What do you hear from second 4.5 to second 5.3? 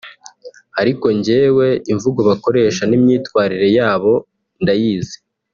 ndayizi